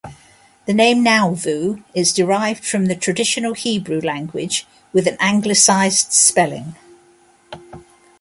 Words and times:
The 0.65 0.73
name 0.73 1.03
Nauvoo 1.03 1.83
is 1.93 2.11
derived 2.11 2.65
from 2.65 2.87
the 2.87 2.95
traditional 2.95 3.53
Hebrew 3.53 3.99
language 3.99 4.65
with 4.93 5.05
an 5.07 5.15
anglicized 5.19 6.11
spelling. 6.11 6.75